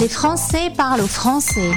[0.00, 1.70] Les Français parlent aux Français.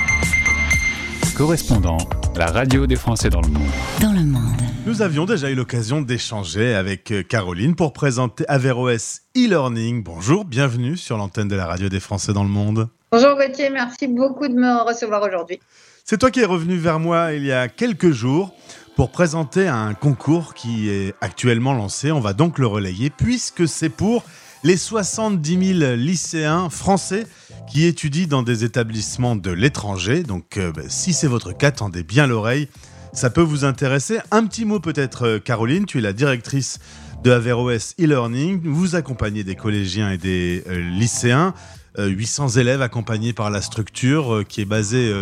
[1.35, 1.97] Correspondant,
[2.35, 3.69] la radio des Français dans le monde.
[4.01, 4.41] Dans le monde.
[4.85, 10.03] Nous avions déjà eu l'occasion d'échanger avec euh, Caroline pour présenter Averroes e-learning.
[10.03, 12.89] Bonjour, bienvenue sur l'antenne de la radio des Français dans le monde.
[13.11, 15.59] Bonjour Gauthier, merci beaucoup de me recevoir aujourd'hui.
[16.03, 18.53] C'est toi qui es revenu vers moi il y a quelques jours
[18.95, 22.11] pour présenter un concours qui est actuellement lancé.
[22.11, 24.23] On va donc le relayer puisque c'est pour
[24.63, 27.27] les 70 000 lycéens français
[27.67, 30.23] qui étudient dans des établissements de l'étranger.
[30.23, 32.67] Donc euh, bah, si c'est votre cas, tendez bien l'oreille.
[33.13, 34.19] Ça peut vous intéresser.
[34.31, 36.79] Un petit mot peut-être, euh, Caroline, tu es la directrice
[37.23, 38.61] de Averroes e-learning.
[38.65, 41.53] Vous accompagnez des collégiens et des euh, lycéens.
[41.97, 45.13] 800 élèves accompagnés par la structure qui est basée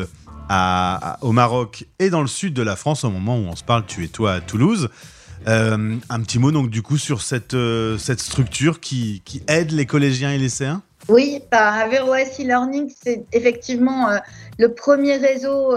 [1.22, 3.86] au Maroc et dans le sud de la France au moment où on se parle,
[3.86, 4.90] tu es toi à Toulouse.
[5.46, 7.56] Un petit mot donc du coup sur cette,
[8.18, 10.82] structure qui, qui, aide les collégiens et lycéens?
[11.10, 14.18] Oui, par Averroes e-learning, c'est effectivement euh,
[14.58, 15.76] le premier réseau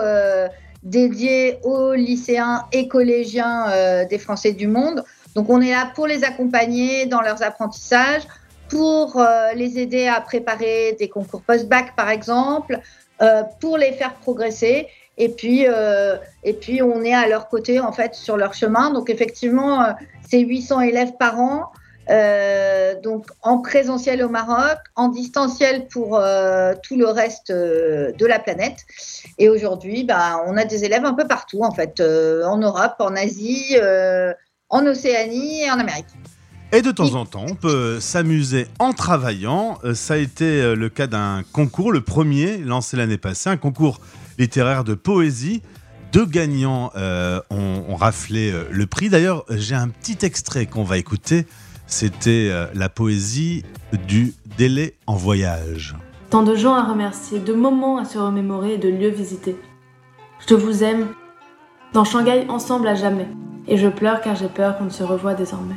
[0.83, 5.03] dédié aux lycéens et collégiens des Français du monde.
[5.35, 8.23] Donc on est là pour les accompagner dans leurs apprentissages,
[8.69, 9.21] pour
[9.57, 12.79] les aider à préparer des concours post-bac par exemple,
[13.61, 14.87] pour les faire progresser
[15.19, 18.91] et puis, euh, et puis, on est à leur côté, en fait, sur leur chemin.
[18.91, 19.93] Donc, effectivement, euh,
[20.29, 21.73] c'est 800 élèves par an.
[22.09, 28.27] Euh, donc, en présentiel au Maroc, en distanciel pour euh, tout le reste euh, de
[28.27, 28.79] la planète.
[29.39, 33.17] Et aujourd'hui, bah, on a des élèves un peu partout, en fait, en Europe, en
[33.17, 33.77] Asie,
[34.69, 36.07] en Océanie et en Amérique.
[36.73, 39.79] Et de temps en temps, on peut s'amuser en travaillant.
[39.95, 44.01] Ça a été le cas d'un concours, le premier lancé l'année passée, un concours
[44.39, 45.63] littéraire de poésie.
[46.13, 49.09] Deux gagnants euh, ont, raflé le prix.
[49.09, 51.47] D'ailleurs, j'ai un petit extrait qu'on va écouter.
[51.87, 53.65] C'était euh, la poésie
[54.07, 55.95] du délai en voyage.
[56.31, 59.57] Tant de gens à remercier, de moments à se remémorer et de lieux visités.
[60.49, 61.09] Je vous aime.
[61.93, 63.29] Dans Shanghai, ensemble à jamais.
[63.69, 65.77] Et je pleure car j'ai peur qu'on ne se revoie désormais.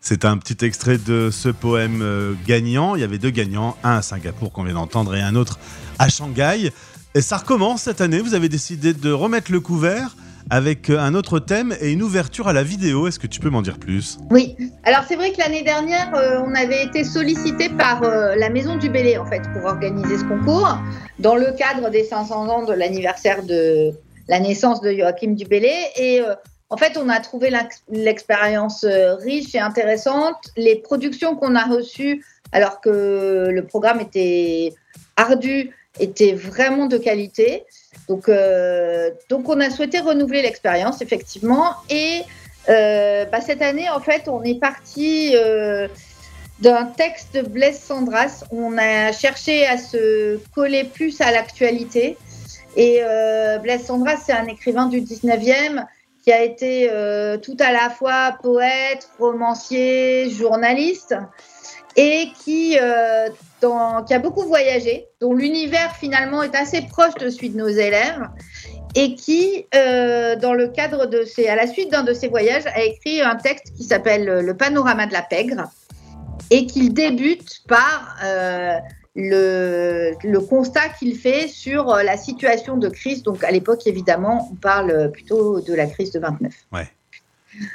[0.00, 2.94] C'est un petit extrait de ce poème gagnant.
[2.94, 5.58] Il y avait deux gagnants, un à Singapour qu'on vient d'entendre et un autre
[5.98, 6.70] à Shanghai.
[7.14, 8.20] Et ça recommence cette année.
[8.20, 10.14] Vous avez décidé de remettre le couvert
[10.50, 13.08] avec euh, un autre thème et une ouverture à la vidéo.
[13.08, 14.18] Est-ce que tu peux m'en dire plus?
[14.30, 14.56] Oui.
[14.84, 18.76] Alors c'est vrai que l'année dernière, euh, on avait été sollicité par euh, la Maison
[18.76, 20.78] du Bélé en fait pour organiser ce concours
[21.18, 23.92] dans le cadre des 500 ans de l'anniversaire de
[24.28, 26.20] la naissance de Joachim du Bélé et
[26.68, 27.52] en fait, on a trouvé
[27.88, 30.50] l'expérience riche et intéressante.
[30.56, 34.74] Les productions qu'on a reçues, alors que le programme était
[35.16, 35.70] ardu,
[36.00, 37.64] était vraiment de qualité.
[38.08, 41.74] Donc, euh, donc on a souhaité renouveler l'expérience, effectivement.
[41.90, 42.22] Et
[42.68, 45.88] euh, bah, cette année, en fait, on est parti euh,
[46.60, 48.44] d'un texte de Blaise Sandras.
[48.50, 52.16] On a cherché à se coller plus à l'actualité.
[52.78, 53.00] Et
[53.62, 55.86] Blaise Sandras, c'est un écrivain du 19e
[56.22, 56.90] qui a été
[57.42, 61.14] tout à la fois poète, romancier, journaliste
[61.96, 62.76] et qui,
[63.64, 67.68] euh, qui a beaucoup voyagé, dont l'univers finalement est assez proche de celui de nos
[67.68, 68.28] élèves,
[68.94, 72.66] et qui, euh, dans le cadre de ses, à la suite d'un de ses voyages,
[72.66, 75.64] a écrit un texte qui s'appelle Le panorama de la pègre,
[76.50, 78.78] et qu'il débute par euh,
[79.14, 83.22] le, le, constat qu'il fait sur la situation de crise.
[83.22, 86.52] Donc à l'époque, évidemment, on parle plutôt de la crise de 29.
[86.72, 86.88] Ouais.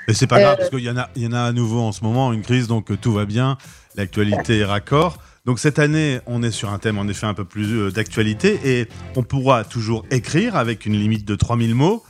[0.08, 1.80] Mais c'est pas grave, parce qu'il y, en a, il y en a à nouveau
[1.80, 3.58] en ce moment, une crise, donc tout va bien
[3.96, 5.18] l'actualité est raccord.
[5.46, 8.60] Donc cette année, on est sur un thème en effet un peu plus euh, d'actualité
[8.64, 12.04] et on pourra toujours écrire avec une limite de 3000 mots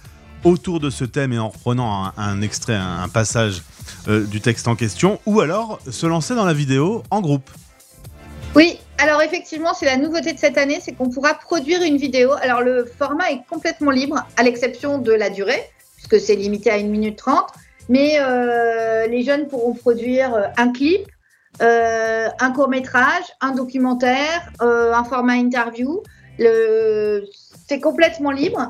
[0.44, 3.62] autour de ce thème et en reprenant un, extrait, un, passage
[4.10, 7.50] euh, du texte en question, ou alors se lancer dans la vidéo en groupe.
[8.56, 12.34] Oui, alors effectivement, c'est la nouveauté de cette année, c'est qu'on pourra produire une vidéo.
[12.42, 15.64] Alors le format est complètement libre, à l'exception de la durée,
[15.96, 17.48] puisque c'est limité à 1 minute 30.
[17.88, 21.08] Mais euh, les jeunes pourront produire un clip,
[21.62, 26.02] euh, un court métrage, un documentaire, euh, un format interview.
[27.68, 28.70] C'est complètement libre.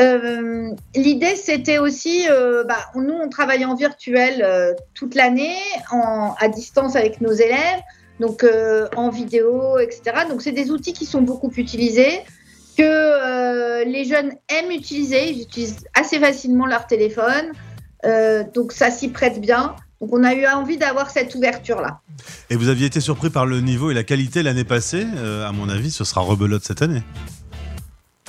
[0.00, 2.26] Euh, l'idée, c'était aussi,
[2.66, 5.56] bah, nous, on travaille en virtuel toute l'année,
[5.92, 7.80] à distance avec nos élèves,
[8.18, 8.44] donc
[8.96, 10.26] en vidéo, etc.
[10.28, 12.22] Donc, c'est des outils qui sont beaucoup utilisés
[12.76, 15.30] que les jeunes aiment utiliser.
[15.30, 17.52] Ils utilisent assez facilement leur téléphone.
[18.54, 19.76] donc ça s'y prête bien.
[20.04, 22.00] Donc on a eu envie d'avoir cette ouverture-là.
[22.50, 25.06] Et vous aviez été surpris par le niveau et la qualité l'année passée.
[25.16, 27.02] Euh, à mon avis, ce sera rebelote cette année.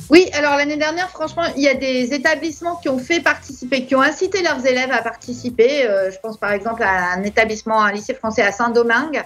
[0.10, 3.94] Oui, alors l'année dernière, franchement, il y a des établissements qui ont fait participer, qui
[3.94, 5.86] ont incité leurs élèves à participer.
[5.86, 9.22] Euh, je pense par exemple à un établissement, un lycée français à Saint-Domingue,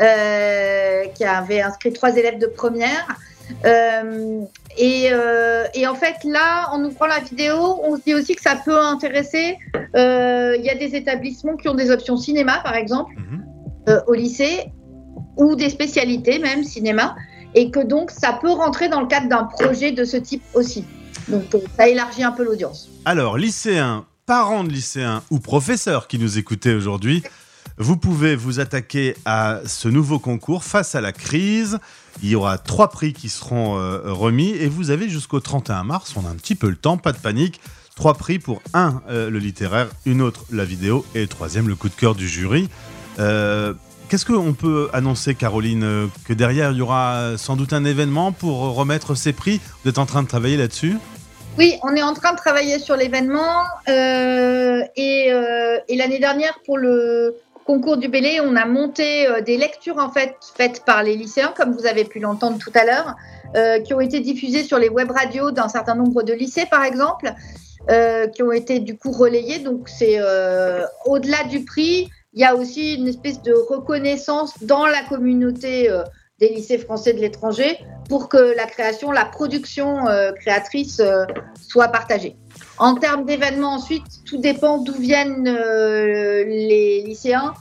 [0.00, 3.06] euh, qui avait inscrit trois élèves de première.
[4.78, 5.10] Et,
[5.74, 8.78] et, en fait, là, en ouvrant la vidéo, on se dit aussi que ça peut
[8.78, 9.56] intéresser.
[9.74, 14.02] Il y a des établissements qui ont des options cinéma, par exemple, mhm.
[14.06, 14.72] au lycée,
[15.36, 17.14] ou des spécialités même cinéma,
[17.54, 20.84] et que donc ça peut rentrer dans le cadre d'un projet de ce type aussi.
[21.28, 21.44] Donc
[21.76, 22.88] ça élargit un peu l'audience.
[23.04, 27.22] Alors, lycéens, parents de lycéens ou professeurs qui nous écoutaient aujourd'hui,
[27.78, 31.78] vous pouvez vous attaquer à ce nouveau concours face à la crise.
[32.22, 36.14] Il y aura trois prix qui seront euh, remis et vous avez jusqu'au 31 mars,
[36.16, 37.60] on a un petit peu le temps, pas de panique.
[37.96, 41.74] Trois prix pour un, euh, le littéraire, une autre, la vidéo et le troisième, le
[41.74, 42.68] coup de cœur du jury.
[43.18, 43.74] Euh,
[44.08, 48.74] qu'est-ce qu'on peut annoncer, Caroline Que derrière, il y aura sans doute un événement pour
[48.74, 49.60] remettre ces prix?
[49.82, 50.96] Vous êtes en train de travailler là-dessus?
[51.58, 55.30] Oui, on est en train de travailler sur l'événement et
[55.90, 60.34] l'année dernière pour le concours du Bélé, on a monté euh, des lectures en fait
[60.54, 63.16] faites par les lycéens, comme vous avez pu l'entendre tout à l'heure,
[63.84, 67.30] qui ont été diffusées sur les web radios d'un certain nombre de lycées par exemple,
[68.34, 69.58] qui ont été du coup relayées.
[69.58, 70.18] Donc c'est
[71.04, 75.90] au-delà du prix, il y a aussi une espèce de reconnaissance dans la communauté
[76.42, 77.78] des lycées français de l'étranger
[78.08, 81.24] pour que la création, la production euh, créatrice euh,
[81.56, 82.36] soit partagée.
[82.78, 87.54] En termes d'événements ensuite, tout dépend d'où viennent euh, les lycéens.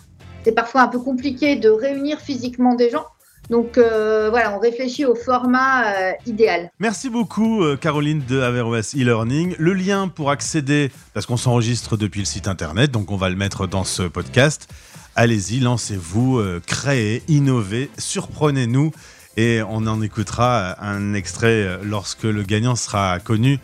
[0.44, 3.06] C'est parfois un peu compliqué de réunir physiquement des gens.
[3.50, 5.84] Donc voilà, on réfléchit au format
[6.26, 6.72] idéal.
[6.80, 9.56] Merci beaucoup Caroline de Averroes e-learning.
[9.60, 13.36] Le lien pour accéder, parce qu'on s'enregistre depuis le site internet, donc on va le
[13.36, 14.70] mettre dans ce podcast.
[15.16, 18.92] Allez-y, lancez-vous, euh, créez, innovez, surprenez-nous
[19.36, 23.60] et on en écoutera un extrait euh, lorsque le gagnant sera connu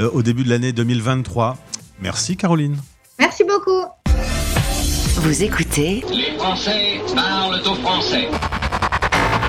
[0.00, 1.56] euh, au début de l'année 2023.
[2.00, 2.76] Merci Caroline.
[3.18, 3.84] Merci beaucoup.
[5.16, 8.28] Vous écoutez Les Français parlent au français.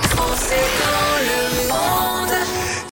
[0.02, 2.07] Français dans le monde.